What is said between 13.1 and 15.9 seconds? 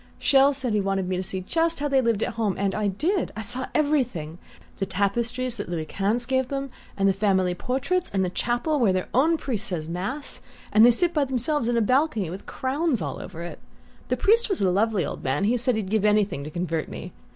over it. The priest was a lovely old man he said